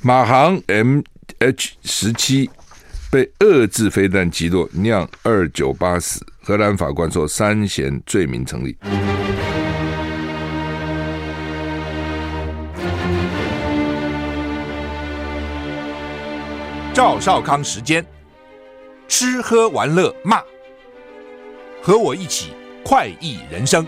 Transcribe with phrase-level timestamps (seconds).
[0.00, 2.48] 马航 MH 十七
[3.10, 6.24] 被遏制飞弹击落，酿二九八死。
[6.40, 8.76] 荷兰法官说三嫌罪名成立。
[16.94, 18.06] 赵少康时间，
[19.08, 20.40] 吃喝玩乐骂，
[21.82, 22.52] 和我一起
[22.84, 23.84] 快意人生。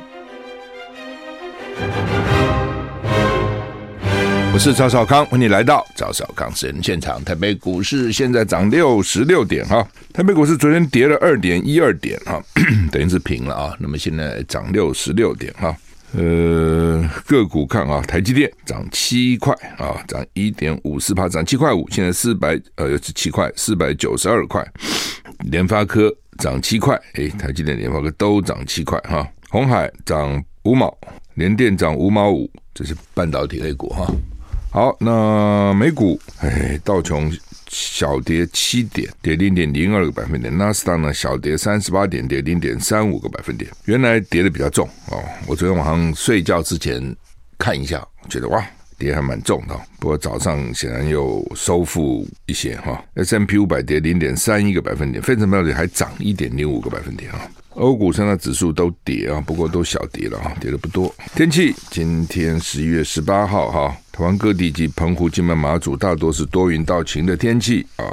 [4.53, 7.23] 我是赵少康，欢迎来到赵少康私人现场。
[7.25, 12.43] 台北股市现在涨六十六点哈，台北股市昨天跌了二点一二点哈，
[12.90, 13.76] 等于是平了啊。
[13.79, 15.75] 那么现在涨六十六点哈。
[16.14, 24.67] 呃，个股看啊，台积电涨七块啊，涨一点五四趴，涨七块五，现在四百呃，又是七块，四百九十二块。
[25.45, 29.25] 联发科涨七块，哎，台积电、联发科都涨七块哈。
[29.48, 30.93] 鸿海涨五毛，
[31.35, 34.12] 联电涨五毛五，这是半导体类股哈。
[34.70, 37.31] 好，那美股哎，道琼。
[37.73, 40.59] 小跌七点，跌零点零二个百分点。
[40.59, 43.71] 纳斯达呢，小跌三十八点，跌零点三五个百分点。
[43.85, 45.23] 原来跌的比较重哦。
[45.47, 47.01] 我昨天晚上睡觉之前
[47.57, 48.61] 看一下，觉得哇，
[48.99, 49.81] 跌还蛮重的。
[50.01, 53.01] 不过早上显然又收复一些哈。
[53.15, 57.49] S M P 五百跌零点三一个百分点，费城半导体还涨一点零五个百分点啊。
[57.75, 61.15] 欧股三大指数都跌啊，不过都小跌了啊，跌的不多。
[61.37, 63.97] 天气，今天十一月十八号哈。
[64.21, 68.05] 台湾各地及澎湖、金门、马祖大多是多云到晴的天气啊，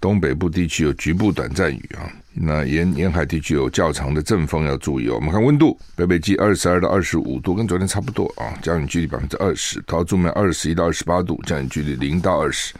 [0.00, 2.06] 东北部地区有局部短暂雨啊。
[2.32, 5.16] 那沿沿海地区有较长的阵风要注意哦。
[5.16, 8.54] 我们看温度，北北基二十二到二十五度，跟昨天差不多啊。
[8.62, 12.72] 降雨距离百分之二十，桃竹苗二十一到二十八度，降雨距离零到二十。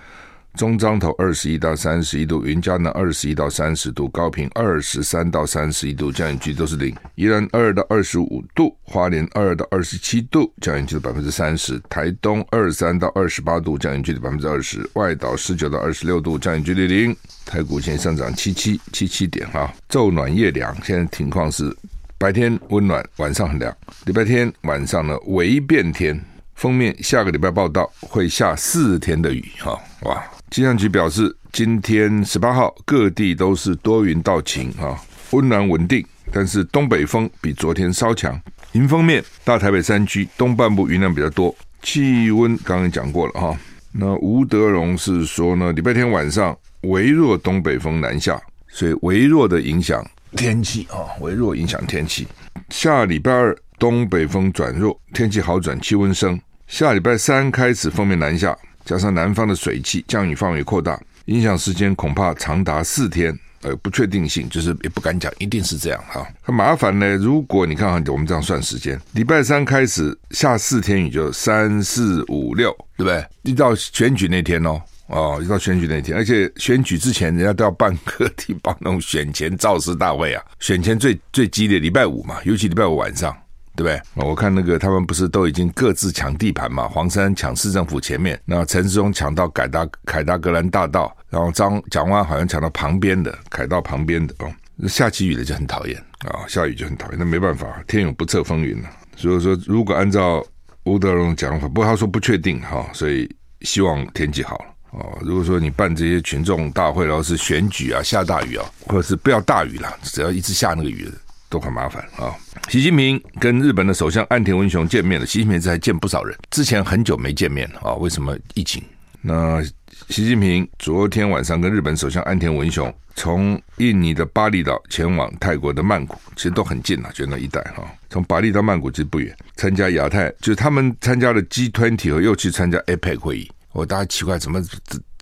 [0.58, 6.92] 中彰投二十一到三十一度，云嘉南二十一到三十度，高屏二十三到三十一度，降雨区都是零。
[7.14, 11.80] 宜兰二到二十五度，花莲二到二十七度，降雨区的百分之三十。
[11.88, 14.84] 台东二三到二十八度，降雨区的百分之二十。
[14.94, 17.16] 外岛十九到二十六度，降雨区的零。
[17.46, 20.76] 台股现在上涨七七七七点哈，昼暖夜凉。
[20.82, 21.72] 现在情况是
[22.18, 23.72] 白天温暖，晚上很凉。
[24.06, 26.20] 礼拜天晚上呢，微变天。
[26.56, 30.20] 封面下个礼拜报道会下四天的雨哈，哇！
[30.50, 34.98] 气象局表示，今天十八号各地都是多云到晴啊，
[35.30, 38.40] 温暖稳定，但是东北风比昨天稍强。
[38.72, 43.56] 迎风面，大台北山区东半部云量比较多，气温刚刚讲过了哈。
[43.92, 52.26] 那吴德荣是说呢，礼拜天晚上微弱东北风南下，所以微弱的影响天气啊，微弱影响天气。
[52.70, 56.40] 下礼拜二东北风转弱，天气好转，气温升。
[56.66, 58.56] 下礼拜三开始锋面南下。
[58.88, 66.26] 加上南方的水汽，降雨范围扩大，影响时间恐怕长达四天，呃，不确定性就是也不敢讲，一定是这样哈。
[66.40, 73.22] 很麻烦呢，如果你看我们这样算时间，礼拜三开始下四天雨，就三四五六，对不对？
[73.42, 83.36] 一到选举那天哦，哦，一到选举那天，而且选举之前人家都要办各地办那种选前造势大会啊，选前最最激烈礼拜五嘛，尤其礼拜五晚上。
[83.78, 84.26] 对不对？
[84.26, 86.88] 我看那个他们不是都已经各自抢地盘嘛？
[86.88, 94.52] 黄山抢市政府前面，那陈时中抢到凯达凯达格兰大道，然后张蒋万好像抢到旁边的凯道旁边的哦。
[94.88, 95.96] 下起雨来就很讨厌
[96.26, 97.16] 啊，下雨就很讨厌。
[97.18, 98.88] 那没办法，天有不测风云呢。
[99.16, 100.44] 所以说，如果按照
[100.84, 103.28] 吴德荣讲法，不过他说不确定哈，所以
[103.60, 104.56] 希望天气好
[104.90, 105.18] 哦。
[105.20, 111.08] 如果说你办这些群众大会，然后是选举啊，下大雨啊，或者是不要大雨了，只要一直下那个雨。
[111.48, 112.34] 都很麻烦啊！
[112.68, 117.94] 习近平跟日本的首相岸田文雄见面了，习近平这还见不少人，之前很久没见面了啊！
[117.94, 118.82] 为什么疫情？
[119.20, 119.62] 那
[120.08, 127.84] 习近平昨天晚上跟日本首相岸田文雄从印尼的巴厘岛前往泰国的曼谷，其实都很近了，就那一带哈。
[128.08, 133.50] 从巴厘到曼谷其实不远，参加亚太，就是他们参加了 G20 和又去参加 APEC 会议。
[133.72, 134.62] 我大家奇怪，怎么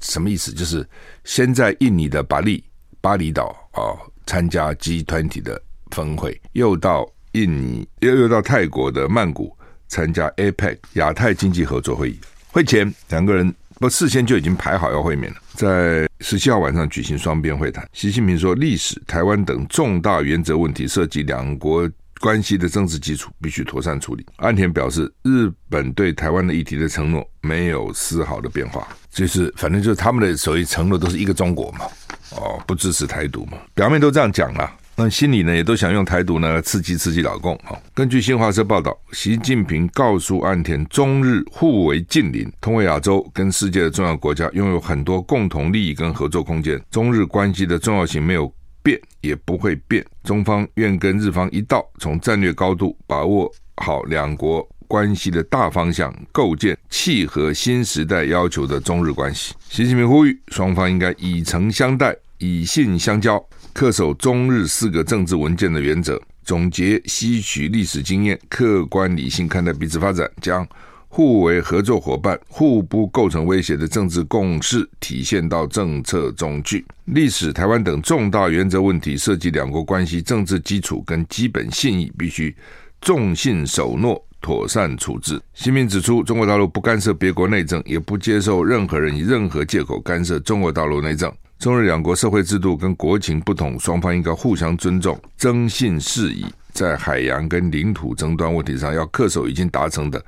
[0.03, 0.53] 什么意思？
[0.53, 0.87] 就是
[1.25, 2.63] 先在印尼的巴厘
[3.01, 5.63] 巴厘岛啊参加 G20 的。
[5.91, 9.57] 峰会又到印尼，又又到泰国的曼谷
[9.89, 12.19] 参加 APEC 亚太经济合作会议。
[12.51, 17.87] 会前两个人不事先就已经排好要会面了，在十七号晚上举行双边会谈。
[17.93, 21.89] 习近平说，历史、台湾等重大原则问题涉及两国
[22.19, 24.25] 关系的政治基础，必须妥善处理。
[24.37, 31.85] 岸田表示，日本对台湾的议题的承诺没有丝毫的变化，就是反正就是他们的所谓承诺都是一个中国嘛，
[32.31, 34.73] 哦，不支持台独嘛，表面都这样讲了。
[34.99, 37.77] 那心里呢，也都想用台独呢刺激刺激老共啊。
[37.93, 46.83] 根据新华社报道，习近平告诉岸田，中日互为近邻，同为亚洲跟世界的重要国家，拥有很多共同利益跟合作空间。
[46.91, 48.51] 中日关系的重要性没有
[48.83, 50.03] 变，也不会变。
[50.25, 59.53] 中方愿跟日方一道，从战略高度把握好两国关系的大方向，构建契合新时代要求的中日关系。
[59.69, 63.45] 习近平呼吁双方应该以诚相待，以信相交，
[63.77, 70.67] 恪守中日四个政治文件的原则，总结吸取历史经验，客观理性看待彼此发展，将
[71.09, 76.87] 互为合作伙伴、互不构成威胁的政治共识体现到政策中去。
[77.05, 82.57] 历史、台湾等重大原则问题，涉及两国关系政治基础跟基本信义，必须
[83.03, 85.39] 重信守诺，妥善处置。
[85.53, 91.31] 习近平指出，中国大陆不干涉别国内政，也不接受任何人以任何借口干涉中国大陆内政。
[91.59, 100.23] 中日两国社会制度跟国情不同，双方应该互相尊重、征信事宜，在海洋跟领土争端问题上，要恪守已经达成的。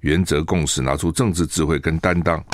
[0.00, 2.44] 原则共识，拿出政治智慧跟担当，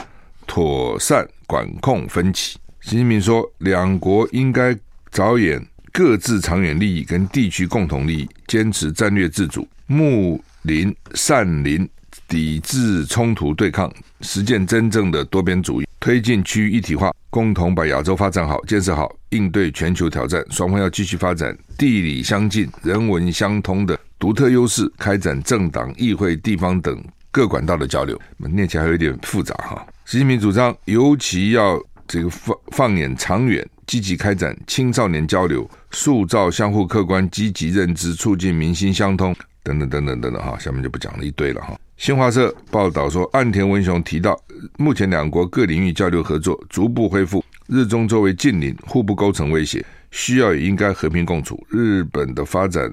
[0.47, 2.59] 妥善管控分歧。
[2.83, 4.77] 习近平说，两国应该
[5.11, 11.89] 着眼各自长远利益跟地区共同利益，坚持战略自主，睦邻善邻，
[12.29, 13.91] 抵制冲突对抗，
[14.21, 20.45] 实践真正的多边主义，推进区域一体化，共同把亚洲发展好、建设好，应对全球挑战。
[20.51, 27.03] 双方要继续发展地理相近、人文相通的独特优势，开展政党、议会、地方等。
[27.31, 29.87] 各管道的交流，念起来还有点复杂哈。
[30.07, 40.59] 习近平主张，尤其要这个放放眼长远，积极开展青少年交流，塑造相互客观积极认知，促进民心相通等等等等等等哈。
[40.59, 41.79] 下面就不讲了一堆了哈。
[41.99, 44.35] 新华社报道说，岸田文雄提到，
[44.77, 51.63] 目前两国各领域交流合作逐步恢复，日中作为近邻，互不构成威胁，需要也应该和平共处。
[51.69, 52.93] 日本的发展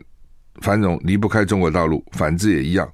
[0.62, 2.88] 繁荣离不开中国大陆，反之也一样。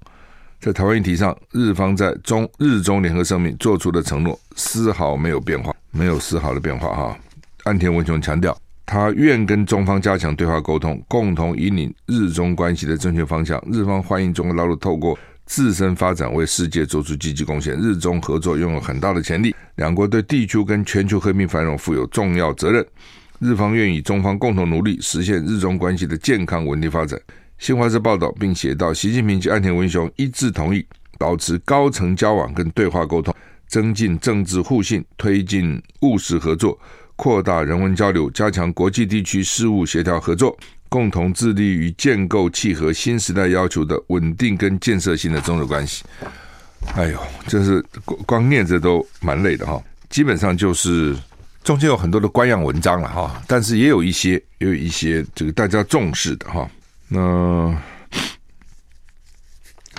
[0.59, 7.17] 在台湾议题上，日方在中日中联合声明做出的承诺丝毫没有变化，没有丝毫的变化哈。
[7.63, 13.59] 岸田文雄强调，他愿跟中方加强对话沟通，共同引领日中关系的正确方向。
[13.71, 15.17] 日方欢迎中国大陆透过
[15.51, 22.87] 自身发展为世界做出积极贡献，日中合作拥有很大的潜力，两国对地区跟全球和平繁荣负有重要责任。
[23.39, 27.19] 日方愿与中方共同努力，实现日中关系的健康稳定发展。
[27.57, 30.85] 新华社报道，并写道：习近平及岸田文雄一致同意
[31.19, 33.35] 保持高层交往跟对话沟通，
[33.67, 36.79] 增进政治互信，推进务实合作，
[37.17, 40.57] 扩大人文交流，加强国际地区事务协调合作，
[40.91, 46.03] 共同致力于建构契合新时代要求的稳定跟建设性的中日关系。
[46.95, 47.17] 哎呦，
[47.47, 47.81] 这是
[48.25, 49.81] 光念着都蛮累的哈。
[50.09, 51.17] 基本上就是
[51.63, 56.69] 中间有很多的官样文章了哈，但是也有一些，也有一些这个大家重视的哈。
[57.07, 57.73] 那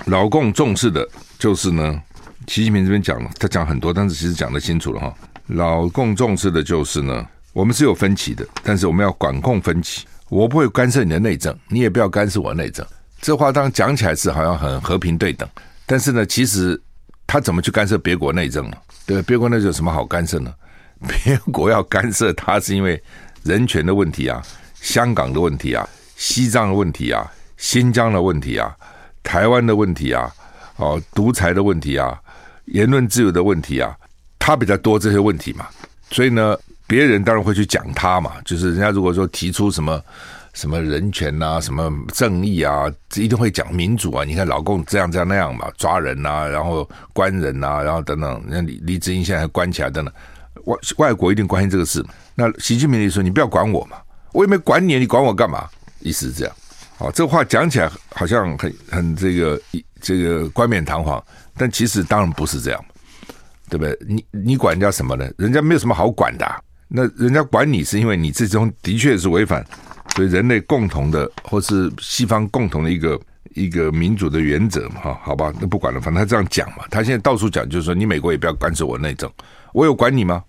[0.05, 1.99] 老共重视的就是呢，
[2.45, 5.11] 习近平这边讲了，他讲很多，但是其实讲得清楚了哈。
[5.47, 10.05] 老共重视的就是呢，我们是有分歧的，但是我们要管控分歧。
[10.33, 12.83] 我不会干涉你的内政，你也不要干涉我内政。
[13.21, 15.47] 这话当讲起来是好像很和平对等，
[15.85, 16.81] 但是呢，其实
[17.27, 18.77] 他怎么去干涉别国内政呢？
[19.05, 20.51] 对，别国内政有什么好干涉呢？
[21.07, 23.01] 别国要干涉他是因为
[23.43, 24.41] 人权的问题啊，
[24.73, 25.87] 香港的问题啊。
[26.15, 28.73] 西藏的问题啊，新疆的问题啊，
[29.23, 30.31] 台湾的问题啊，
[30.77, 32.17] 哦，独裁的问题啊，
[32.65, 33.93] 言论自由的问题啊，
[34.39, 35.67] 他比较多这些问题嘛，
[36.11, 36.57] 所以呢，
[36.87, 40.01] 别人当然会去讲他嘛，就是人家如果说提出什么
[40.53, 42.85] 什么人权啊，什么正义啊，
[43.15, 44.23] 一定会讲民主啊。
[44.23, 50.13] 你看老共这样这样那样嘛，抓人啊，然后关人啊，然后等等，那李李志英现在还关起来等等，
[50.65, 52.05] 外外国一定关心这个事。
[52.35, 53.97] 那习近平就说：“你不要管我嘛，
[54.31, 55.67] 我也没管你，你管我干嘛？”
[56.01, 56.55] 意思是这样，
[56.97, 59.61] 好，这话讲起来好像很很这个
[60.01, 61.23] 这个冠冕堂皇，
[61.55, 62.85] 但其实当然不是这样，
[63.69, 63.97] 对不对？
[64.05, 65.29] 你你管人家什么呢？
[65.37, 66.45] 人家没有什么好管的，
[66.95, 69.65] 那人家管你是因为你这种的确是违反
[70.15, 73.19] 所以人类共同的或是西方共同的一个
[73.55, 79.27] 一个民主的原则嘛，哈，好吧，那不管了，反正他这样讲嘛，他现在到处讲就是说，你美国也不要干涉我内政，
[79.73, 80.43] 我有管你吗？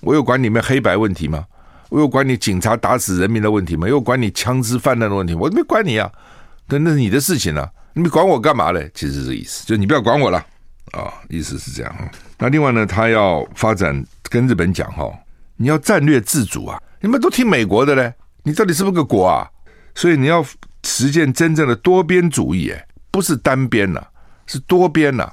[0.00, 1.44] 我有管你们黑白问题吗？
[1.88, 3.88] 我有管你警察打死人民的问题吗？
[3.88, 5.34] 又管你枪支泛滥的问题？
[5.34, 6.10] 我没管你啊，
[6.68, 8.90] 那那是你的事情啊，你管我干嘛嘞？
[8.94, 10.44] 其实是这意思，就你不要管我了
[10.92, 11.94] 啊、意思是这样。
[12.38, 15.10] 那另外呢，他要发展跟日本讲哈，
[15.56, 19.48] 你要战略自主啊，你们都听美国的嘞，你到底是不是个国啊？
[19.94, 20.44] 所以你要
[20.84, 24.02] 实践真正的多边主义，哎，不是单边呐，
[24.46, 25.30] 是多边呐。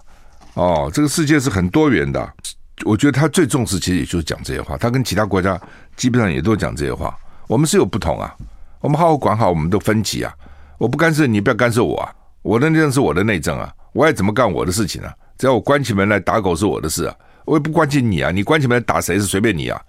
[0.56, 2.34] 哦，这个世界是很多元的。
[2.86, 4.78] 我觉得他最重视，其实也就是讲这些话。
[4.78, 5.60] 他跟其他国家
[5.96, 7.18] 基本上也都讲这些话。
[7.48, 8.36] 我们是有不同啊，
[8.82, 10.34] 我们好好管好我们的分歧啊。
[10.78, 12.12] 我不干涉你，不要干涉我啊。
[12.42, 15.14] 我的内政是我的内政啊，我爱怎么干我的事情啊。
[15.38, 18.32] 只要我关起门来打狗是我的事啊，我也不关心你啊。
[18.32, 19.82] 你关起门来打谁是随便你啊。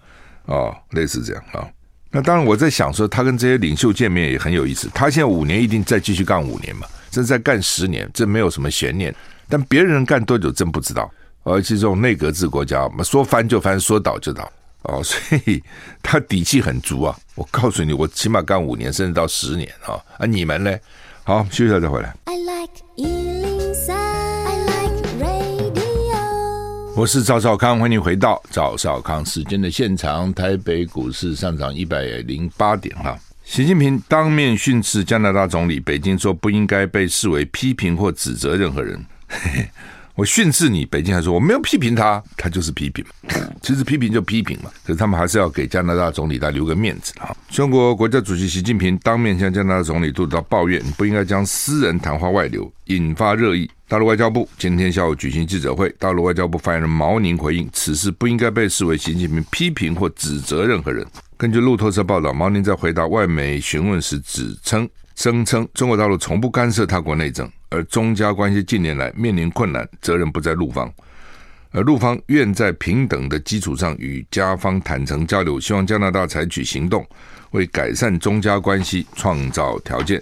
[0.45, 1.67] 哦，类似这样啊。
[2.09, 4.89] 那当然，我在想说，他跟这些领袖见面也很有意思。
[4.93, 9.15] 他现在五年一定再继续干五年嘛，这再干十年，这没有什么悬念。
[9.47, 11.09] 但别人干多久，真不知道。
[11.43, 14.51] 而且这种内阁制国家，说翻就翻，说倒就倒。
[14.83, 15.63] 哦， 所以
[16.01, 17.15] 他底气很足啊！
[17.35, 19.93] 我告诉你，我起码干五年，甚至到十年啊！
[20.17, 20.77] 啊，你们呢？
[21.23, 22.15] 好，休息一下再回来。
[22.25, 23.60] I like
[27.01, 30.31] 我是赵少康，欢迎回到赵少康时间的现场。
[30.35, 33.17] 台北股市上涨一百零八点哈。
[33.43, 39.03] 习近平当面训斥加拿大总理，北京说不应该被视为批评或指责任何人。
[40.15, 43.03] 我训斥你，北京还说我没有批评他，他就是批评。
[43.61, 47.35] 其实批评就批评嘛，可是他们还是要给加拿大总理他留个面子啊。
[47.49, 53.69] 中国国家主席习近平当面向加拿大总理杜鲁道抱怨，你不应该将私人谈话外流，引发热议。
[53.87, 61.05] 大陆外交部今天下午举行记者会，大陆外交部发言人毛宁回应，此事不应该被视为习近平批评或指责任何人。
[61.37, 67.49] 根据路透社报道，毛宁在回答外媒询问时指称，声称中国大陆从不干涉他国内政。
[67.71, 70.93] 而中加关系近年来面临困难，责任不在陆方，
[71.71, 77.03] 而陆方愿在平等的基础上与加方坦诚交流，希望加拿大采取行动，
[77.51, 80.21] 为改善中加关系创造条件。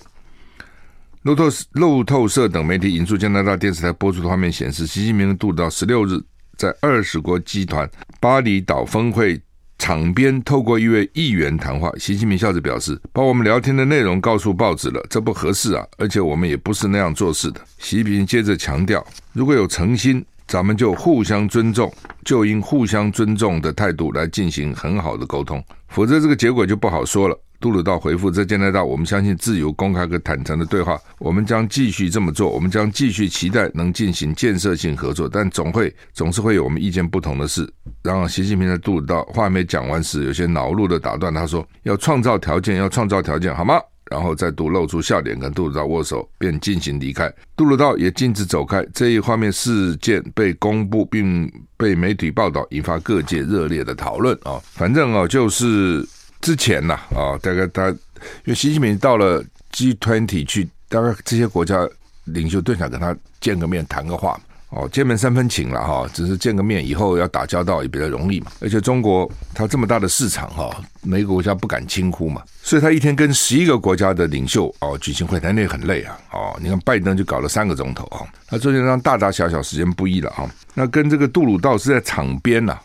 [1.24, 6.18] 路透路透社等媒体引述加拿大电视台播出的画面显示，习近平杜鲁道十六日
[6.56, 7.90] 在二十国集团
[8.22, 9.42] 巴厘岛峰会。
[9.80, 15.84] 场边透过一位议员谈话，习近平笑着表示：“把我们聊天的内容告诉报纸了，这不合适啊！
[15.98, 21.92] 而且我们也不是那样做事的。”习近平接着强调：“如果有诚心，咱们就互相尊重，
[22.26, 30.98] 就应互相尊重的态度来进行很好的沟通，否则这个结果就不好说了。”杜鲁道回复：“在加拿大，我们相信自由、公开和坦诚的对话。
[31.18, 32.50] 我们将继续这么做。
[32.50, 37.70] 我们将继续期待能进行建设性合作，但总会总是会有我们意见不同的事。”
[38.02, 43.78] 然后，习近平在杜鲁道话没讲完时，有些恼怒的打断他说：“要创造条件，要创造条件，好吗？”
[44.10, 47.32] 然后再度露出笑脸，跟杜鲁道握手，便进行离开。
[47.58, 48.84] 杜鲁道也径直走开。
[48.94, 54.60] 这一画面事件被公布并被媒体报道，引发各界热烈的讨论啊！
[54.72, 56.08] 反正啊，就是。
[56.42, 57.98] 之前呐，啊，大概他，因
[58.46, 59.44] 为习近平到了
[59.74, 61.88] G20 去，大概这些国家
[62.26, 68.52] 领袖都想跟他见个面谈个话，哦，见面三分情了哈，只是见个面以后要打交道也比较容易嘛。
[68.62, 70.70] 而且中国它这么大的市场哈，
[71.02, 82.80] 每个国家不敢轻忽嘛，所以他一天跟十一个国家的领袖哦举行会谈，那也很累啊，哦，你看拜登就搞了三个钟头啊，他中间让大大小小时间不一了哈，那跟这个杜鲁道是在场边呐。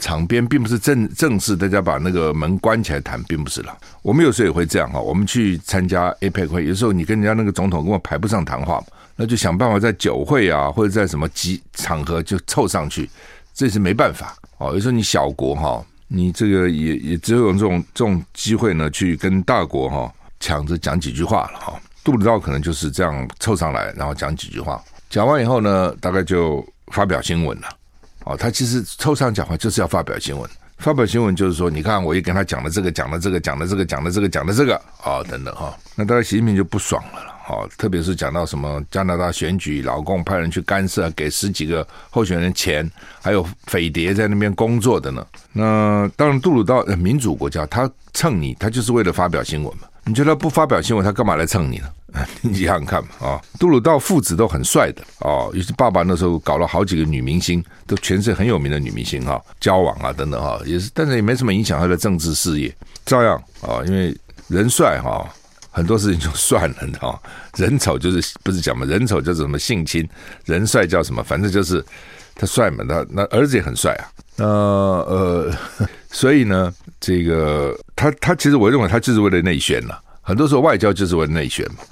[0.00, 3.76] 场边并不是正正式，大家把那个门关起来谈，并不是了。
[4.02, 8.82] 我们有时候也会这样哈，我们去参加 APEC 会，有时候你跟人家那个总统根本排不上谈话，
[9.16, 13.08] 那就想办法在酒会啊，或者在什么集场合就凑上去，
[13.54, 14.72] 这是没办法哦。
[14.74, 21.80] 有时候你小国哈，你这个也也只有用这种这种机会呢，去跟大国哈抢着讲几句话了哈。
[22.02, 27.68] 杜鲁道可能就是这样凑上来，然后讲几句话，讲完以后呢，大概就发表新闻了。
[28.30, 42.88] 哦，他其实抽上讲话就是要发表新闻，发表新闻就是说，你看我也跟他讲了这个，讲了这个，讲了这个，讲了这个，讲了这个，啊、等等哈、那当然习近平就不爽了了，哦，特别是讲到什么加拿大选举，老共派人去干涉，给十几个候选人钱，
[43.20, 45.26] 还有匪谍在那边工作的呢。
[45.52, 49.88] 那当然，杜鲁道民主国家，他蹭你，他就是为了发表新闻嘛。
[50.04, 51.88] 你觉得不发表新闻，他干嘛来蹭你呢？
[52.42, 62.74] 你想想看嘛，啊、哦，杜鲁道父子都很帅的哦，尤其爸爸那时候搞了好几个女明星，都全是很有名的女明星哈、哦，交往啊等等哈、哦，也是，但是也没什么影响他的政治事业，
[63.04, 64.16] 照样啊、哦，因为
[64.48, 65.28] 人帅哈、哦，
[65.70, 67.18] 很多事情就算了，你知道吗？
[67.56, 70.08] 人丑就是不是讲嘛，人丑就是什么性侵，
[70.44, 71.22] 人帅叫什么？
[71.22, 71.84] 反正就是
[72.34, 74.04] 他帅嘛，他那儿子也很帅啊，
[74.36, 75.52] 那呃，
[76.10, 81.84] 所以呢，这个他他其实我认为他就是为了内宣了，很多时候外交就是为了内宣嘛。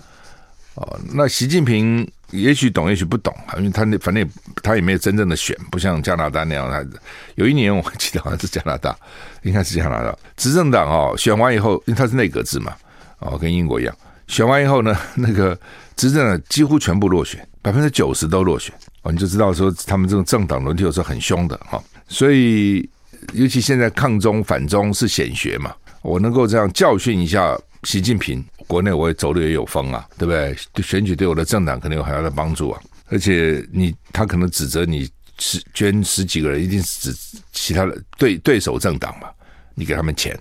[0.79, 4.31] 哦，那习近平也许懂，也许不懂啊，因为他那反正也
[4.63, 6.71] 他也没有真正的选，不像加拿大那样。
[6.71, 6.87] 他
[7.35, 8.97] 有一年我记得好像是加拿大，
[9.43, 12.77] 应该是加拿大执政党哦，选完以后，因为他是内阁制嘛，
[13.19, 13.97] 哦，跟英国一样，
[14.29, 15.59] 选完以后呢， 那个
[15.97, 22.89] 执政党几乎全部落选，百分之九十都落选哦，你就知道说他们这种政党轮替有时候很凶的哈，所以
[23.33, 28.45] 尤其现在抗中反中是显学嘛，我能够这样教训一下习近平。
[28.69, 30.57] 国内我也走的也有风啊，对不对？
[30.83, 32.81] 选举对我的政党可能有很大的帮助啊。
[33.11, 39.31] 而且你他可能指责你是捐十几个人，一定是指其他的对对手政党嘛？
[39.75, 40.39] 你给他们钱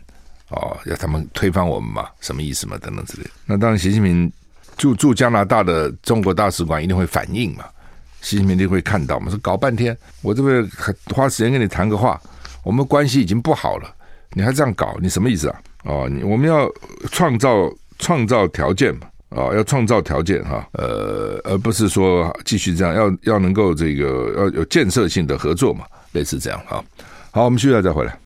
[0.49, 2.09] 哦，要他们推翻我们嘛？
[2.19, 2.77] 什么意思嘛？
[2.79, 3.27] 等等之类。
[3.45, 4.29] 那当然，习近平
[4.77, 7.63] 驻驻加拿大的中国大使馆一定会反应嘛？
[8.19, 9.29] 习近平一定会看到嘛？
[9.29, 10.69] 说搞半天，我这边
[11.15, 12.21] 花时间跟你谈个话，
[12.63, 13.95] 我们关系已经不好了，
[14.33, 15.61] 你还这样搞，你什么意思啊？
[15.85, 16.69] 哦，你我们要
[17.13, 17.73] 创造。
[17.99, 26.83] 创造条件嘛，啊，要创造条件哈，呃，而不是说继续这样，要要能够这个要有建设性的合作嘛，类似这样哈。
[27.31, 28.17] 好，我们继续再回来。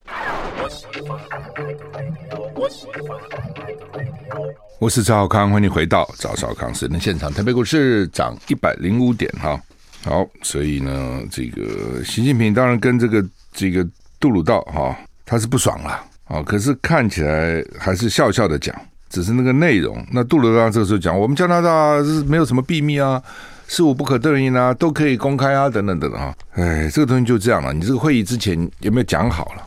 [4.80, 7.32] 我是赵少康，欢迎回到赵少康时间的现场。
[7.32, 9.62] 台北股市涨一百零五点哈。
[10.04, 13.24] 好，所以呢，这个习近平当然跟这个
[13.54, 13.88] 这个
[14.20, 18.76] 杜鲁道哈，他是不爽了啊，可是看起来还是笑笑的讲。
[19.12, 23.22] 只是那个内容，那杜鲁道这个时候讲，我们加拿大是没有什么秘密啊，
[23.68, 26.34] 事无不可对应啊，都可以公开啊，等等等等啊。
[26.54, 27.74] 哎，这个东西就这样了。
[27.74, 29.64] 你这个会议之前有没有讲好了？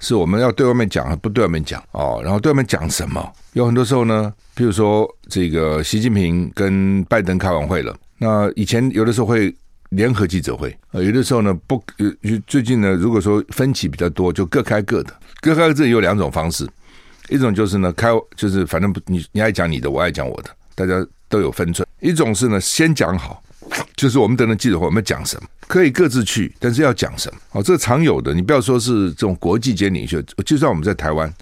[0.00, 2.20] 是我们要对外面讲，不对外面讲哦？
[2.22, 3.32] 然后对外面讲什么？
[3.52, 9.54] 有很多时候呢，比如说这个习近平跟拜登开完会了，那以前有的时候会
[9.90, 11.82] 联合记者会，有的时候呢不，
[12.46, 16.68] 最近呢，如果说分歧比较多，就各开各的，各开各的有两种方式。
[17.28, 20.94] 一种就是呢，开就是反正不你你爱讲你的，我爱讲我的，大家
[21.28, 21.86] 都有分寸。
[22.00, 23.42] 一种是呢，先讲好，
[23.96, 27.40] 就是我们等等记者会我们讲什么，可以各自去，但是要讲什么。
[27.52, 31.32] 哦，这常有的，你不要说是这种国际间领袖，就算我们在台湾，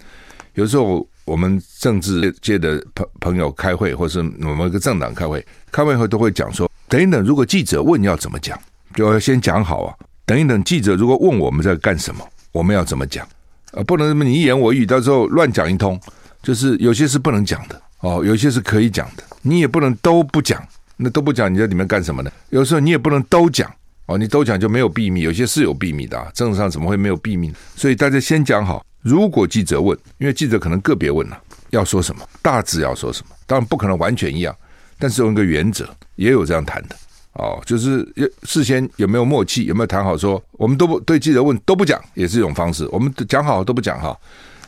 [0.54, 8.58] 有时候我们政治界的朋朋友开会，或是我们一个政党开会，开会后都会讲说，等一等，如果记者问要怎么讲，
[8.94, 9.94] 就要先讲好啊。
[10.24, 13.28] 等一等，记者如果问我们在干什么，我们要怎么讲。
[13.76, 16.00] 啊，不能什么你一言我一语，到时候乱讲一通，
[16.42, 20.66] 就是有些是不能讲的哦，有些是可以讲的，你也不能都不讲，
[20.96, 22.32] 那都不讲，你在里面干什么呢？
[22.48, 23.70] 有时候你也不能都讲
[24.06, 27.52] 哦，你都讲就没有秘密，有些是有秘密的啊，政治上怎么会没有秘密？
[27.76, 34.56] 所以大家先讲好，如果记者问，因为记者可能个别问了，要说什么，大致要说什么，当然不可能完全一样，
[34.98, 36.96] 但是有一个原则，也有这样谈的。
[37.38, 38.06] 哦，就是
[38.44, 42.88] 事先有没有默契，有没有谈好说，我们都不对记者问都不讲，也是一种方式。
[42.90, 44.16] 我们讲好都不讲哈。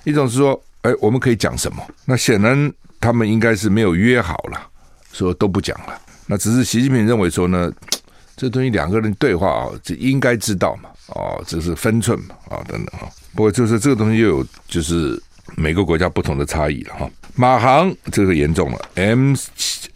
[0.05, 1.83] 一种是说，哎，我们可以讲什么？
[2.05, 2.71] 那显然
[3.01, 4.61] 他们应该是没有约好了，
[5.13, 5.99] 说都不讲了。
[6.27, 7.73] 那只是习近平认为说呢，
[8.37, 10.91] 这东西两个人对话啊，这应该知道嘛。
[11.15, 13.09] 哦，这是分寸嘛，啊等等哈。
[13.35, 15.19] 不过就是这个东西又有就是
[15.57, 17.11] 每个国家不同的差异了哈。
[17.35, 19.35] 马航这个严重了，M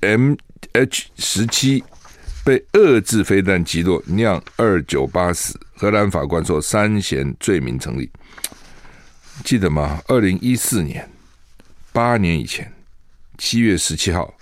[0.01, 0.35] M
[0.73, 1.85] H 十七。
[2.45, 5.59] 被遏制飞弹击落，酿二九八死。
[5.77, 8.11] 荷兰法官说三嫌罪名成立，
[9.45, 10.01] 记得吗？
[10.07, 11.09] 二零一四年，
[11.93, 12.73] 八年以前，
[13.39, 14.33] 七月十七号，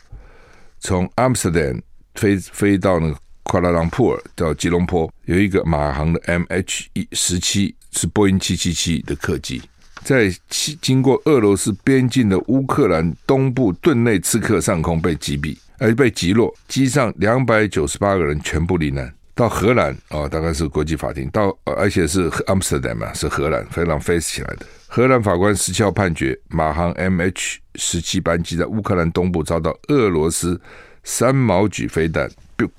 [0.81, 1.83] 从阿姆斯特丹
[2.15, 9.63] 飞飞到那个夸拉朗普尔到吉隆坡，有一个马航的 MH 一十七是波音七七七的客机，
[10.05, 15.57] 在七经过俄罗斯边境的乌克兰东部顿内茨克上空被击毙。
[15.81, 19.13] 而被击落，机上两百九十八个人全部罹难。
[19.35, 24.67] 到荷兰啊、大概是国际法庭，到而且是阿姆斯特丹啊，是荷兰飞浪飞起来的。
[24.87, 30.61] 荷兰法官十七号判决，马航 MH 十七班机在乌克兰东部遭到俄罗斯
[31.03, 32.71] 三毛举飞弹 Buk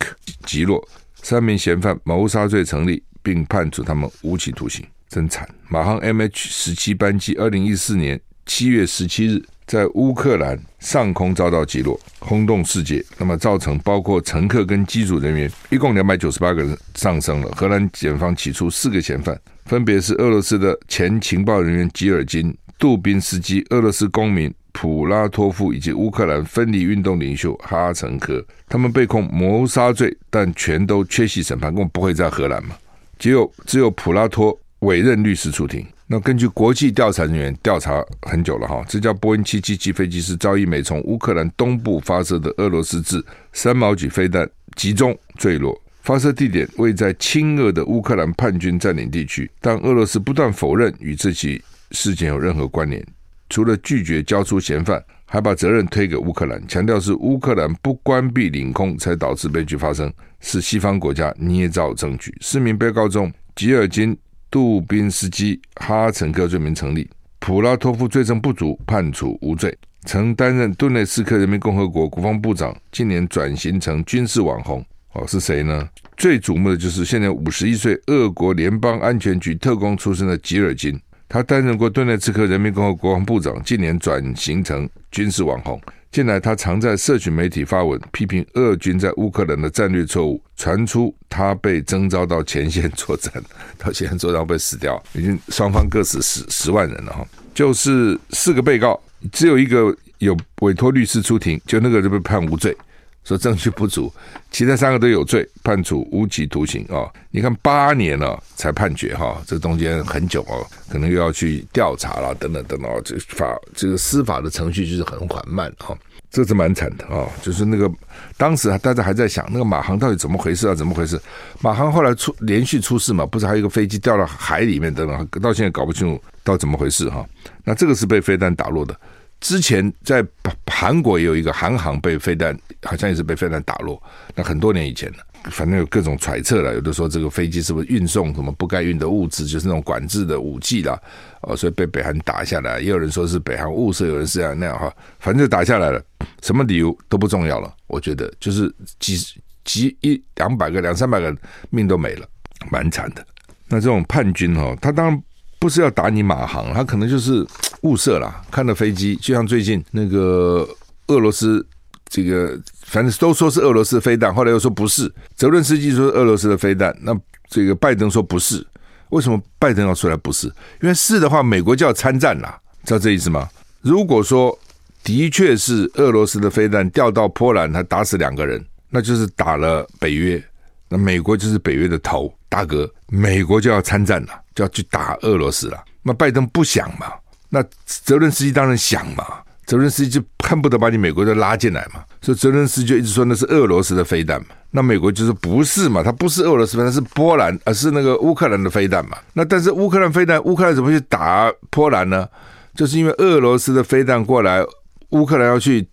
[0.45, 0.87] 击落，
[1.23, 4.85] 三名嫌犯谋杀罪成立，并判处他们无期徒刑。
[5.09, 5.49] 真惨！
[5.67, 9.43] 马航 MH 十七班机二零一四年七月十七日。
[9.71, 13.01] 在乌克兰上空遭到击落，轰动世界。
[13.17, 17.49] 那么造成包括乘客跟机组人员一共两百九十八个人丧生了。
[17.55, 28.45] 荷兰检方起初四个嫌犯，分别是俄罗斯的前情报人员吉尔金、杜宾斯基、俄罗斯公民普拉托夫以及乌克兰分离运动领袖哈岑科。
[28.67, 32.75] 他们被控谋杀罪，但全都缺席审判，根本不会在荷兰嘛？
[33.17, 35.87] 只有只有普拉托委任律师出庭。
[36.11, 44.45] 那根据国际调查人员调查很久了哈，这架波音七七七飞机是遭一枚从乌克兰东部发射的俄罗斯制三毛櫸飞弹
[44.75, 53.01] 集中坠落，发射地点位在亲俄的乌克兰叛军占领地区，但俄罗斯不断否认与这起事件有任何关联，
[53.49, 62.35] 除了拒绝交出嫌犯，还把责任推给乌克兰，强调是乌克兰不关闭领空才导致悲剧发生，是西方国家捏造证据。
[62.41, 64.17] 四名被告中，吉尔金。
[64.51, 67.09] 杜宾斯基、哈岑科罪名成立，
[67.39, 69.75] 普拉托夫罪证不足，判处无罪。
[70.03, 74.85] 曾担任顿内茨克人民共和国国防部长，近年转型成军事网红。
[75.13, 75.87] 哦，是谁呢？
[76.17, 80.99] 最瞩目的就是现年五十一岁，俄国联邦安全局特工出身的吉尔金。
[81.29, 85.79] 他担任过顿内茨克人民共和国防部长，近年转型成军事网红。
[86.11, 93.31] 近来，他常在社群媒体发文批评俄军在乌克兰的战略错误，传出他被征召到前线作战，
[93.79, 97.25] 到前线作战被死掉，已经双方各死十十万人了哈。
[97.53, 98.99] 就是四个被告，
[99.31, 102.75] 只有一个有委托律师出庭，就那个就被判无罪。
[103.23, 104.11] 说证据不足，
[104.49, 107.05] 其他三个都有罪，判处无期徒刑啊！
[107.29, 115.97] 你看八年了才判决哈，这中间很久哦，可能又要去调查了，等等等等，这法这个司法的程序就是很缓慢哈。
[116.31, 117.29] 这是蛮惨的啊、哦！
[117.41, 117.91] 就是那个
[118.37, 120.73] 当时大家还在想，那个马航到底怎么回事啊？
[120.73, 121.19] 怎么回事？
[121.59, 127.25] 马航后来出连续出事嘛，不是还有一个飞机掉到海里面等等，到现在搞不清楚到怎么回事哈、
[127.65, 128.97] 那这个是被飞弹打落的。
[129.41, 130.25] 之前在
[130.67, 134.01] 韩国也有一个韩航被飞弹，好像也是被飞弹打落。
[134.35, 135.17] 那很多年以前了，
[135.49, 136.75] 反正有各种揣测了。
[136.75, 140.97] 有的说这个飞机是不是运送什么不该运的物质，就是那种管制的武器啦，
[141.41, 142.79] 哦，所以被北韩打下来。
[142.79, 146.01] 也有人说是北韩误射，有人是这样那样哈，反正就打下来了。
[146.43, 149.17] 什么理由都不重要了，我觉得就是几
[149.63, 151.35] 几一两百个、两三百个
[151.71, 152.27] 命都没了，
[152.69, 153.25] 蛮惨的。
[153.67, 155.23] 那这种叛军哈，他当然
[155.61, 157.47] 不是要打你马航，他可能就是。
[157.81, 160.69] 误射了，看到飞机，就像最近那个
[161.07, 161.65] 俄罗斯
[162.07, 167.11] 这个，反正都说是俄罗斯飞弹，后来又说不是，泽伦斯基说是俄罗斯的飞弹，那
[167.49, 168.63] 这个拜登说不是，
[169.09, 170.45] 为什么拜登要出来不是？
[170.79, 173.49] 因为是的话，美国就要参战了，知道这意思吗？
[173.81, 174.55] 如果说
[175.03, 180.39] 的确是俄罗斯的飞弹掉到波兰，他打死两个人，那就是打了北约，
[180.87, 187.13] 那美国就是北约的头大哥，美国就要参战了，就要去打俄罗斯了，那拜登不想嘛？
[187.49, 189.25] 那泽伦斯基当然想嘛，
[189.65, 194.47] 泽伦斯基就恨不得把你美国都拉进来嘛，所以泽伦斯基就一直说那是俄罗斯的飞弹嘛。
[194.73, 199.17] 那美国就说不是嘛，它不是俄罗斯飞弹，是波兰，而是那个乌克兰的飞弹嘛。
[199.33, 202.25] 那但是乌克兰飞弹，乌克兰怎么去打波兰呢？
[202.73, 204.65] 就是因为俄罗斯的飞弹过来，
[205.09, 205.85] 乌克兰要去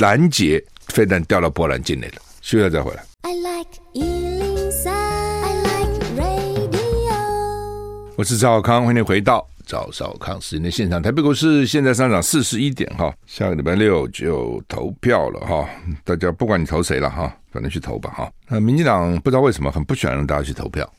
[0.00, 2.16] 拦截飞弹掉到波兰境内了。
[2.42, 3.02] 休息再回来。
[3.22, 4.35] I like 103,
[8.16, 9.46] 我是赵少康，欢迎回到。
[9.66, 15.68] 赵少康时间的现场，台北股市现在上涨四十一点哈，下个礼拜六就投票了哈，
[16.02, 18.32] 大家不管你投谁了哈，反正去投吧哈。
[18.48, 20.90] 那民进党不知道为什么很不喜欢让大家去投票，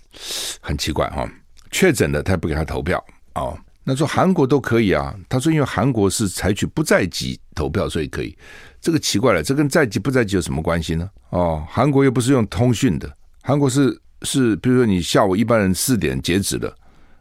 [0.62, 1.28] 很奇怪哈。
[1.72, 3.04] 确诊的他也不给他投票
[3.34, 8.38] 哦，那说韩国都可以啊，他说因为韩国是采取不在籍投票，所以可以。
[8.80, 11.10] 这个奇怪了，这跟在籍不在籍有什么关系呢？
[11.32, 16.72] 哦，韩国又不是用通讯的，韩国是是，比如说你下午一般人四点截止的。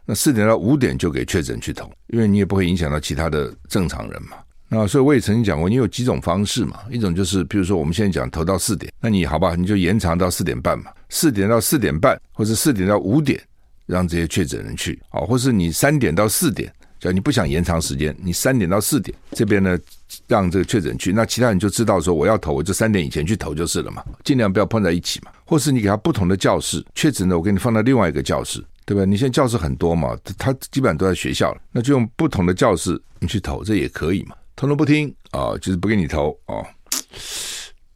[0.09, 4.37] 那四点到五点就给确诊去投，因为你也不会影响到其他的正常人嘛。
[4.69, 6.79] 那所以我也曾经讲过，你有几种方式嘛？
[6.89, 13.37] 一种就是，比如说我们现在讲投到四点，那你好吧，你就延长到四点半嘛，四点到四点半，或者四点到五点，
[13.85, 19.77] 让这些确诊人去啊，或是你三点到四点，只要你不想延长时间，你三点到四点这边呢，
[20.25, 25.31] 让这个确诊去，那其他人就知道说我要投，我就三点以前去投就是了嘛，尽量不要碰在一起嘛。
[25.43, 28.63] 或是你给他不同的教室，确诊呢，我给你放到另外一个教室。
[28.87, 29.03] 对吧？
[29.03, 34.35] 你现在教室很多嘛，他基本上都在学校了，那就用不同的教室你去投，这也可以嘛。
[34.55, 36.65] 通通不听啊、哦，就是不给你投哦。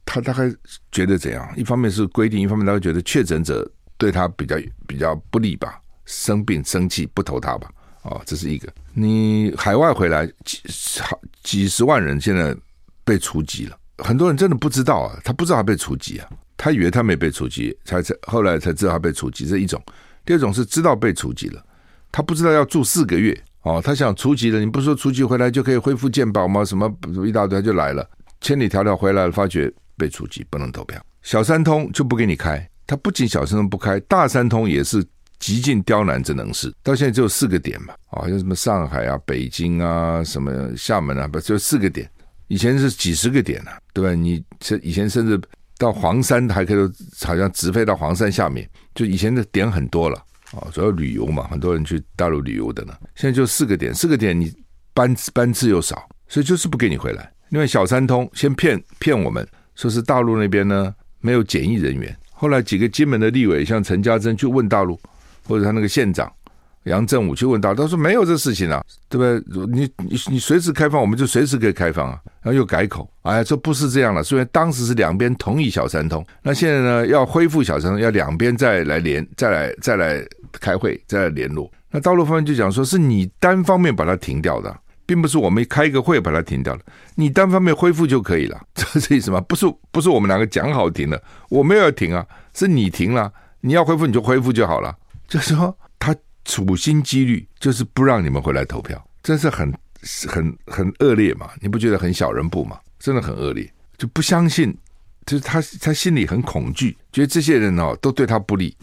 [0.04, 0.54] 他大概
[0.90, 1.50] 觉得怎样？
[1.56, 7.70] 一方面是规定，一方面他会觉得确诊者对他比较比较不利吧，生病生气不投他吧。
[8.02, 8.70] 哦，这是一个。
[8.92, 10.60] 你海外回来几
[11.00, 12.54] 好几十万人现在
[13.02, 16.28] 被除籍了，很多人真的不知道啊，他不知道他被除籍啊，
[16.58, 19.82] 他以为他没被除籍，才才后来才知道他被除籍，这一种。
[20.24, 21.64] 第二种是知道被除籍了，
[22.10, 26.64] 他不知道要住四个月哦，他想除籍了，你不是说除籍回来就可以恢复健保吗？
[26.64, 26.92] 什么
[27.26, 28.08] 一大堆就来了，
[28.40, 35.04] 千里迢迢回来了，发觉被除籍不能投票，小三通就不给你开，他不仅小三通不开，大三通也是
[35.38, 42.08] 极尽刁难之能事，到现在只有四个点嘛，啊、哦，像什么上海啊、北京啊、什么厦门啊，不就四个点，
[42.48, 44.14] 以前是几十个点啊，对吧？
[44.14, 45.40] 你这以前甚至。
[45.82, 46.90] 到黄山还可以，
[47.24, 50.16] 好像直飞到黄山下面，就以前的点很多了
[50.52, 52.94] 啊，主要旅游嘛，很多人去大陆旅游的呢。
[53.16, 54.54] 现在就四个点，四个点你
[54.94, 57.32] 班班次又少，所以就是不给你回来。
[57.48, 64.96] 因为小三通先骗骗我们，说是大陆那边呢没有检疫人员，后来几个金门的立委，像陈家珍去问大陆，
[65.48, 66.32] 或者他那个县长。
[66.84, 69.66] 杨振武去问道，他说没有这事情啊，对不对？
[69.68, 72.18] 你你你随时开放，我们就随时可以开放啊。
[72.42, 74.22] 然后又改口，哎呀，这不是这样了。
[74.22, 80.20] 虽然当时是两边同意小三通，那现在呢要恢复小三通，要两边再来联，再来再来
[80.60, 81.70] 开会，再来联络。
[81.90, 86.80] 那大陆方面就讲说，是你单方面把它停掉的，并不是我们开一个会把它停掉了，
[87.14, 89.40] 你单方面恢复就可以了， 这是意思吗？
[89.42, 94.92] 不是不是我们两个讲好停了，我没有要停啊，是你停了，你要恢复你就恢复就好了，
[95.28, 95.76] 就说。
[96.44, 99.72] 处心积虑就是不让你们回来投票，真是很
[100.28, 101.50] 很很恶劣嘛？
[101.60, 102.78] 你不觉得很小人不吗？
[102.98, 104.76] 真的很恶劣，就不相信，
[105.26, 108.76] 就是他他心里很恐惧，觉得这些人哦都对他不利，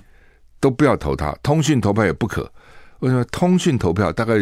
[0.59, 1.31] 都不要投他。
[1.43, 2.51] 通讯投票也不可，
[2.99, 3.23] 为什么？
[3.25, 4.35] 通讯投票大概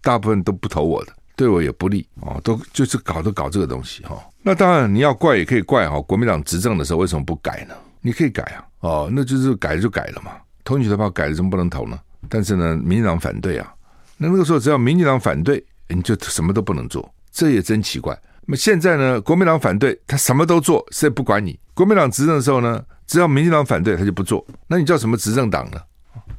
[0.00, 4.22] 大部分都不投我的，对我也不利哦，都就是搞都搞这个东西哈、哦。
[4.42, 7.74] 那当然你要怪也可以怪哈、哦，国民党执政的时候为什么不改呢？
[8.00, 10.32] 你可以改啊，哦，那就是改就改了嘛。
[10.64, 11.98] 通讯投票改了，怎么不能投呢？
[12.28, 13.74] 但是呢，民进党反对啊。
[14.16, 17.12] 那那个时候，只要民进党反对，你就什么都不能做。
[17.30, 18.18] 这也真奇怪。
[18.46, 21.58] 那么现在呢，国民党反对，他什么都做，谁也不管你。
[21.74, 24.44] 国民党执政的时候呢，只要民进党反对，他就不做。
[24.66, 25.78] 那你叫什么执政党呢？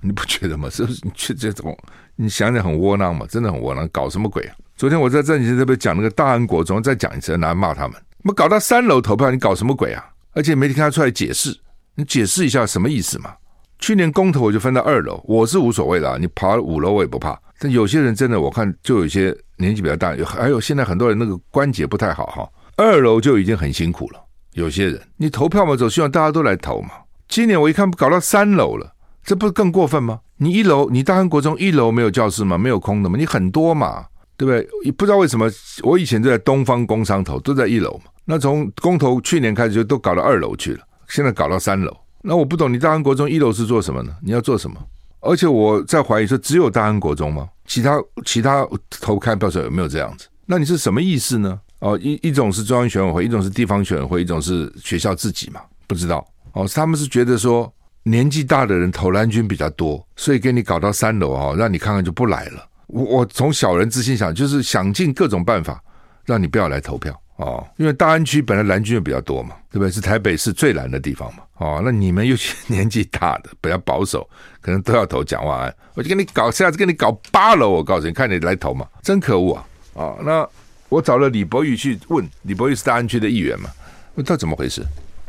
[0.01, 0.69] 你不觉得吗？
[0.71, 0.99] 是不是？
[1.03, 1.77] 你去这种，
[2.15, 4.55] 你想想很窝囊嘛，真的很窝囊，搞什么鬼啊？
[4.75, 7.95] 昨天我在战前特别讲那个大安国中，再讲一次，拿来骂他们。
[8.23, 10.05] 我们搞到三楼投票，你搞什么鬼啊？
[10.33, 11.57] 而且媒体看他出来解释，
[11.95, 13.33] 你解释一下什么意思嘛？
[13.79, 17.39] 去年公投我就分到二楼，我是无所谓的，你爬五楼我也不怕。
[17.59, 24.19] 但有些人真的，我看就有些年纪比较大，有还有现在很多人那个关节不太好哈，二楼就已经很辛苦了。
[24.53, 26.89] 有些人你投票嘛，总希望大家都来投嘛。
[27.27, 30.19] 今年我一看搞到三楼了，这不是更过分吗？
[30.37, 32.57] 你一楼你大安国中一楼没有教室吗？
[32.57, 33.17] 没有空的吗？
[33.17, 34.91] 你很多嘛，对不对？
[34.91, 35.49] 不知道为什么
[35.83, 38.11] 我以前就在东方工商投，都在一楼嘛。
[38.25, 41.95] 那从公投去年开始就都搞到二楼去了，现在搞到三楼。
[42.21, 44.13] 那我不懂，你大安国中一楼是做什么呢？
[44.21, 44.77] 你要做什么？
[45.21, 47.47] 而且我在怀疑说，只有大安国中吗？
[47.65, 50.27] 其他其他投开票时候有没有这样子？
[50.45, 51.59] 那你是什么意思呢？
[51.79, 55.61] 哦，一一种是中央选委会，一种是地方选委会，一种是学校自己嘛？
[55.87, 57.71] 不知道哦，他们是觉得说
[58.03, 62.65] 年纪大的人投蓝军比较多，所以给你搞到三楼哦，让你看看就不来了。
[62.87, 65.81] 我我从小人之心想，就是想尽各种办法
[66.25, 69.89] 让你不要来投票哦，因为大安区本来蓝军也比较多嘛，对不对？
[69.89, 71.43] 是台北市最蓝的地方嘛。
[71.57, 79.65] 哦，那你们又是年纪大的，比较保守，可能都要投蒋万安，我就跟你搞，下次跟你搞八楼，我告诉你，看你来投嘛，真可恶啊！
[79.93, 80.49] 啊、哦，那
[80.89, 83.69] 我找了李博宇去问，李博宇是大安区的议员嘛，
[84.15, 84.85] 问他怎么回事？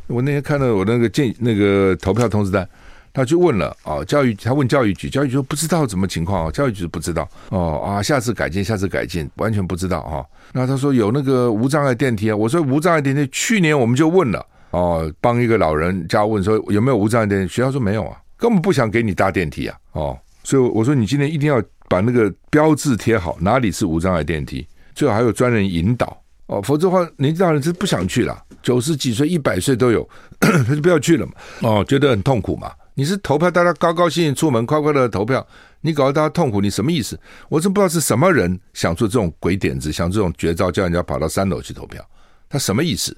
[0.09, 2.69] 我那天看到我那个建那个投票通知单，
[3.13, 14.47] 他去问了啊、教育他问教育局，教育局说不知道什么情况啊，教育局不知道哦啊，下次改进，下次改进，完全不知道哈、那他说有那个无障碍电梯啊，我说无障碍电梯，去年我们就问了。
[14.71, 17.53] 哦，帮一个老人家问说有没有无障碍电梯？
[17.53, 19.77] 学校说没有啊，根本不想给你搭电梯啊。
[19.91, 31.33] 哦，所以我说你今天一定要把那个标志贴好，哪里是无障碍电梯，最好还有专人引导哦，否则的话年纪大人是不想去了，九十几岁、一百岁都有， 他就不要去了嘛。
[31.63, 32.71] 哦，觉得很痛苦嘛。
[33.01, 35.47] 你是投票，大家高高兴兴出门，快快乐乐投票，
[35.81, 37.19] 你搞得大家痛苦，你什么意思？
[37.49, 42.05] 我真不知道是什么人想出这种鬼点子，想这种绝招，叫人家跑到三楼去投票，
[42.47, 43.17] 他什么意思？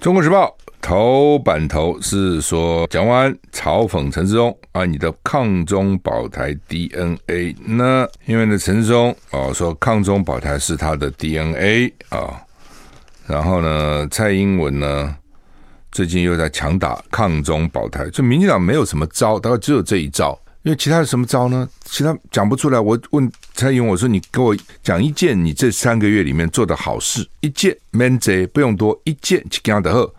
[0.00, 8.06] 中国时报头版头是说，蒋万嘲讽陈志忠啊，你的抗中保台 DNA 呢？
[8.26, 12.43] 因为呢，陈志忠哦说抗中保台是他的 DNA 啊，
[13.26, 15.16] 然后呢，蔡英文呢
[15.92, 20.38] 最近又在强打抗中保台，就民进党没有什么招，大概只有这一招。
[20.62, 21.68] 因为其他的什么招呢？
[21.84, 22.80] 其他讲不出来。
[22.80, 30.10] 我问蔡英文，我说你给我讲一件你这三个月里面做的好事，一件免贼不用多，一件去讲的贺，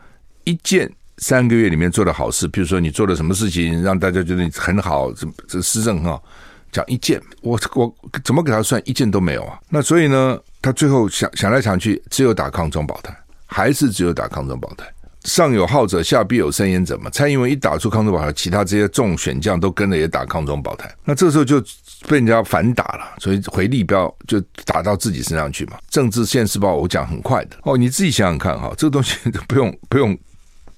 [0.43, 0.87] 一件
[1.17, 6.23] 三个月里面做的好事，比如说你做了什么事情让大家觉得你很好，这这施政很好，
[6.71, 7.91] 讲一件，我我
[8.23, 9.59] 怎么给他算一件都没有啊？
[9.69, 14.83] 那所以呢，他最后想想来想去，只有打抗中保台，还是只有打抗中保台。
[15.23, 17.07] 上有好者，下必有生焉者嘛。
[17.11, 20.91] 蔡英文一打出抗中保台，其他这些众选将都跟着也打抗中保台。
[21.03, 21.61] 那这时候就
[22.07, 25.77] 被人家反打了，所以回力镖就打到自己身上去嘛。
[25.87, 30.17] 政治现世报我讲很快的哦，你自己想想看哈，这个东西都不用 不用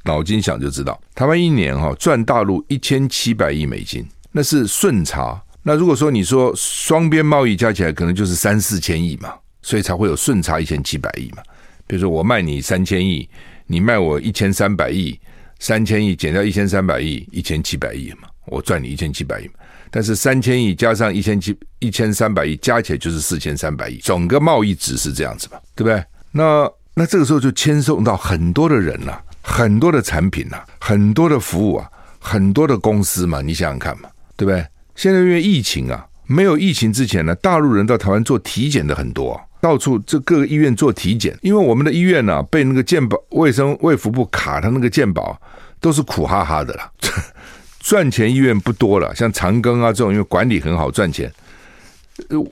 [0.03, 0.99] 脑筋想就知道。
[1.15, 5.41] 台湾一年哈赚大陆一千七百亿美金，那是顺差。
[5.63, 9.33] 那如果说你说双边贸易加起来可能就是三四千亿嘛，
[9.67, 11.43] 所以才会有顺差一千七百亿嘛。
[11.85, 13.27] 比如说我卖你三千亿。
[13.69, 15.19] 你卖我一千三百亿，
[15.59, 19.55] 三千亿减掉一千三百亿，一千七百亿嘛，我赚你一千七百亿嘛。
[19.91, 26.01] 但是三千亿加上一千七一千三百亿加起来就是四千三百亿，整个贸易值是这样子嘛，对不对？
[26.31, 34.65] 那那这个时候就牵涉到很多的人呐、很多的产品呐、啊，很多的服务啊，很多的公司嘛，你想想看嘛，对不对？
[34.95, 45.39] 现在因为疫情啊，没有疫情之前呢，大陆人到台湾做体检的很多、到处这各个医院做体检，因为我们的医院呢、被那个健保卫生卫福部卡，他那个健保
[45.79, 46.91] 都是苦哈哈的啦。
[47.79, 51.31] 赚钱医院不多了，像长庚啊这种，因为管理很好赚钱。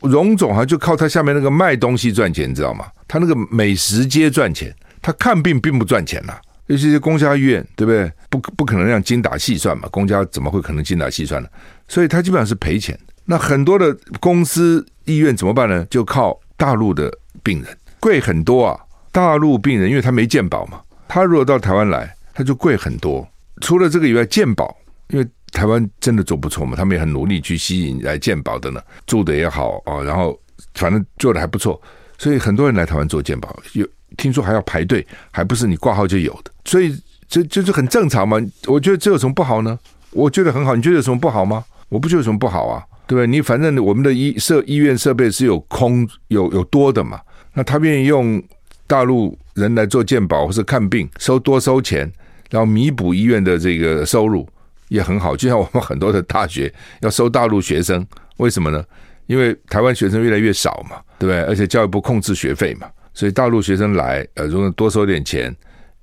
[0.02, 2.86] 荣总啊就靠他下面那个卖东西赚钱，你知道吗？
[3.08, 6.38] 他那个美食街赚钱，他看病并不赚钱呐。
[6.68, 8.12] 尤其是公家医院，对不对？
[8.30, 11.50] 不不可能让精打细算嘛，公家怎么会可能精打细算呢？
[11.88, 12.98] 所以他基本上是赔钱。
[13.26, 15.86] 那很多的公司医院怎么办呢？
[15.90, 16.40] 就靠。
[16.58, 17.12] 大陆的
[17.44, 18.80] 病人贵很多啊！
[19.12, 23.28] 大陆病人因为他没健保嘛，他如果到台湾来，他就贵很多。
[23.62, 24.76] 除了这个以外，健保
[25.10, 30.38] 因为台湾真的做不错嘛，他们也很努力去吸引来健保的呢，住的也好啊，然后
[30.74, 31.82] 反正做的还不错，
[32.18, 33.88] 所以很多人来台湾做健保，有
[34.18, 36.94] 听说还要排队，还不是你挂号就有的，所以
[37.28, 38.38] 这就是很正常嘛。
[38.68, 39.80] 我觉得这有什么不好呢？
[40.12, 41.64] 我觉得很好，你觉得有什么不好吗？
[41.90, 42.84] 我不觉得有什么不好啊。
[43.14, 43.28] 对？
[43.28, 47.20] 你反正我们的医设医院设备是有空有有多的嘛，
[47.54, 48.42] 那他愿意用
[48.88, 52.12] 大陆人来做健保或是看病，收多收钱，
[52.50, 54.48] 然后弥补医院的这个收入
[54.88, 55.36] 也很好。
[55.36, 58.06] 就像我们很多的大学要收大陆学生，
[58.38, 58.84] 为什么呢？
[59.28, 61.42] 因为台湾学生越来越少嘛，对不对？
[61.44, 65.52] 而且教育部控制学费嘛，所以大陆学生来，呃，如果多收点钱，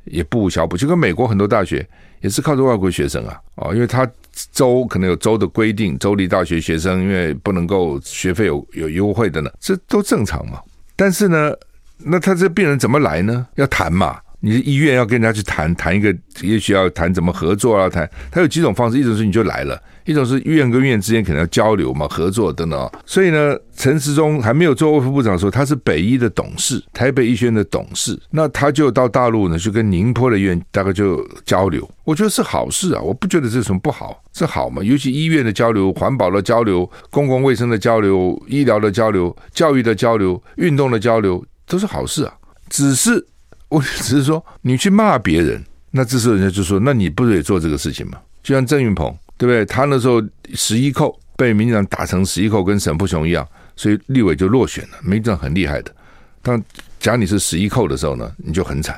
[0.04, 0.76] 也不无小补。
[0.76, 1.88] 就跟美国很多大学
[2.22, 4.08] 也是靠着外国学生啊，哦，因为他
[4.52, 10.58] 州可能有州的规定，州立大学学生因为不能够学费有有优惠的呢，这都正常嘛。
[10.96, 11.52] 但是呢，
[11.98, 13.46] 那他这病人怎么来呢？
[13.56, 14.18] 要谈嘛。
[14.44, 17.88] 你医院要跟人家去谈谈一个，也许要谈怎么合作啊？
[17.88, 22.90] 谈他有几种方式，一种是你就来了，一种是医院跟院之间可能要交流嘛，合作等等。
[23.06, 31.88] 所以呢，陈时中还没有做卫福部长的时候，他是北医的董事，台北医学院的董事，那他就到大陆呢，去跟宁波的医院大概就交流。
[32.04, 34.82] 我觉得是好事啊，我不觉得这是什么不好，是好嘛。
[34.82, 42.34] 尤其医院的交流、环保的交流、公共卫生的交流、医疗的交流、教育的交流、运动的交流，都是好事啊。
[42.68, 43.26] 只是。
[43.68, 48.18] 我只是说，你去骂别人，那这时候人家就说，那你不是也做这个事情吗？
[48.42, 49.66] 就像郑云鹏，对不对？
[49.66, 50.22] 他那时候
[50.54, 54.90] 十一扣被民进党打成十一扣，跟沈富雄一样，所以立委就落选了。
[55.02, 55.92] 民进党很厉害的，
[56.40, 56.62] 但
[57.00, 58.96] 假如你是十一扣的时候呢，你就很惨。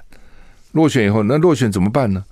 [0.73, 2.23] 落选以后，那落选怎么办呢？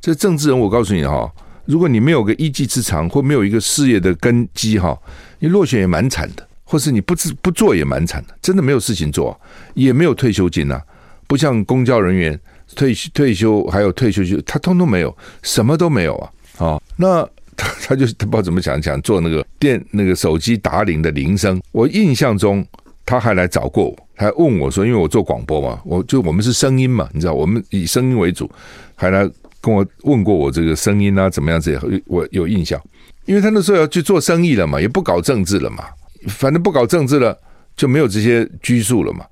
[0.00, 1.30] 这政治人，我告诉你哈，
[1.66, 4.98] 如果你没有个一技之长，或没有一个事业的根基哈，
[5.38, 9.38] 你落选也蛮惨的，或是你不不不做也蛮惨的，真的没有事情做，
[9.74, 10.80] 也没有退休金呐。
[11.26, 12.40] 不像公交人员
[12.74, 16.30] 退退休还有退休金，他通通没有，什么都没有啊！
[16.56, 21.60] 哦，那他 他就他不知道怎么讲讲做那个电那个手机打铃的铃声。
[21.72, 22.64] 我印象中
[23.04, 28.48] 他还来找过我，还问我说，因为我做广播嘛，我就我们是声音嘛，你知道，我们以声音为主，
[28.94, 29.28] 还来
[29.60, 32.80] 跟我问过我这个声音啊怎么样这些，我有印象，
[33.26, 35.84] 因为他那时候要去做生意了嘛，也不搞政治了嘛，
[36.28, 37.36] 反正不搞政治了，
[37.76, 39.24] 就没有这些拘束了嘛。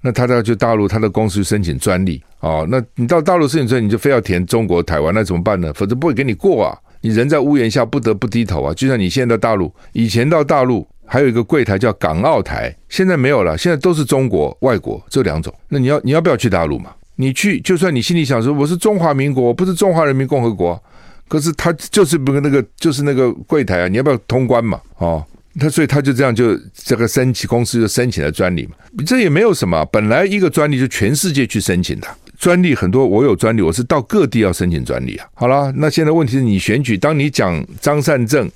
[0.00, 2.66] 那他要去大陆，他的公司申请专利哦。
[2.68, 5.72] 那你到大陆申请专利，你就非要填中国台湾，那怎么办呢？
[5.72, 6.78] 否则不会给你过啊！
[7.04, 8.72] 你人在屋檐下，不得不低头啊！
[8.72, 15.52] 就像你现在到大陆，以前到大陆还有一个柜台叫港澳台，现在没有了，现在都是中国外国这两种。
[15.68, 16.94] 那你要你要不要去大陆嘛？
[17.16, 20.82] 你去，就算你心里想说我是中华民国，我不是中华人民共和国，
[21.28, 24.80] 可是他就是不那个就是那个柜台啊，你要不要通关嘛？
[24.96, 25.22] 哦。
[25.60, 28.72] 他所以他就这样就这个申请公司就申请了专利嘛，
[29.06, 32.08] 这也没有什么，本来一个专利就全世界去申请的
[32.44, 35.26] 专利很多，我有专利，我是到各地要申请专利啊。
[35.32, 38.46] 好了，那现在问题是你选举，当你讲张善政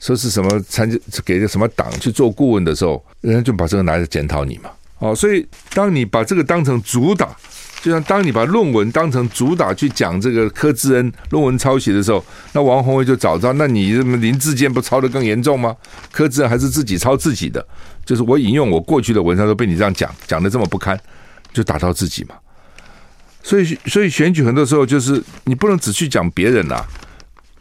[0.00, 0.90] 说是什么参
[1.24, 4.70] 给个什么党去做顾问的时候，人家就把这个拿来检讨你嘛。
[4.98, 7.28] 哦，所以当你把这个当成主打。
[7.82, 15.76] 就像当你把论文当成主打去讲这个柯志恩论文抄袭的时候，那王鸿薇就早知道，那你什么林志坚不抄得更严重吗？
[16.10, 17.64] 柯志恩还是自己抄自己的，
[18.04, 20.98] 就是我引用我过去的文章都被你这样讲，讲的这么不堪，
[21.52, 22.34] 就打到自己嘛。
[23.46, 26.84] 所以，所以选举很多时候就是你不能只去讲别人呐、啊，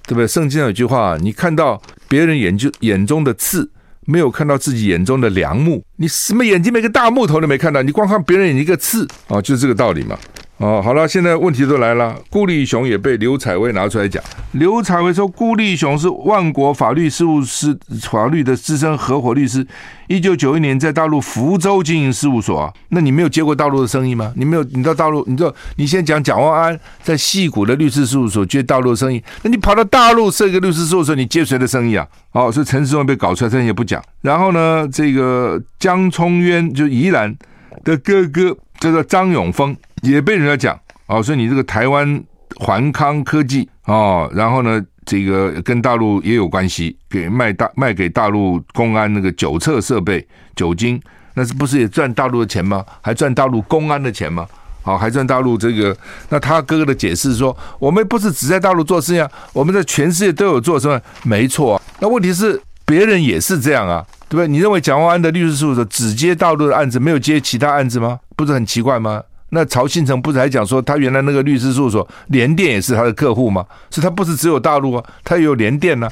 [0.08, 0.28] 对不对？
[0.28, 3.70] 圣经上有句话，你看到别人眼就眼中的刺。
[4.08, 10.16] 没有看到自己眼中的梁木，你什么眼睛没个大木头都没看到，你光看别人眼睛一个刺啊，就是这个道理嘛。
[10.58, 12.16] 哦，好了，现在问题都来了。
[12.30, 14.24] 顾立雄也被刘采薇拿出来讲。
[14.54, 19.68] 刘采薇说，顾立雄是万国法律事务师法律的资深合伙律师，
[20.08, 22.74] 一九九一年在大陆福州经营事务所啊。
[22.88, 24.32] 那你没有接过大陆的生意吗？
[24.38, 24.64] 你没有？
[24.72, 25.54] 你到大陆，你知道？
[25.76, 32.08] 你先讲蒋万安在戏谷的律师事务所接大陆的生意，那你跑到大陆设一个律师事务所，你接谁的生意啊？
[32.32, 34.02] 哦，所以陈时中被搞出来，这些也不讲。
[34.22, 37.36] 然后呢，这个江聪渊就宜兰
[37.84, 39.76] 的哥哥叫做张永峰。
[40.02, 42.24] 也被人家讲哦，所以你这个台湾
[42.58, 51.02] 环康科技哦，然后呢，这个跟大陆也有关系，给卖大卖给大陆公安那个酒测设备酒精，
[51.34, 52.84] 那是不是也赚大陆的钱吗？
[53.02, 54.48] 还赚大陆公安的钱吗？
[54.82, 55.96] 好，还赚大陆这个？
[56.30, 61.02] 那他哥哥的解释说，我们不是只在大陆做事啊，我们在全世界都有做，是吧？
[61.24, 61.82] 没错啊。
[62.00, 64.48] 那问题是别人也是这样啊，对不对？
[64.48, 68.20] 你认为蒋万安的律师事务所只接大陆的案子，没有接其他案子吗？
[68.36, 69.24] 不是很奇怪吗？
[69.50, 73.66] 那曹信成不是还讲说，他原来那个律师事务所联电也是他的客户吗？
[73.92, 76.08] 是他不是只有大陆啊，他也有联电呢、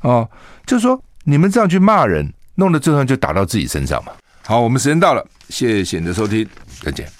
[0.00, 0.30] 啊，哦，
[0.64, 4.12] 就是说你们这样去骂人，弄得最后就打到自己身上嘛。
[4.44, 6.46] 好，我们时间到了，谢谢你的收听，
[6.82, 7.16] 再见。